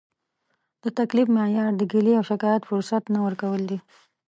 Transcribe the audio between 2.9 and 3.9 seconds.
نه ورکول دي.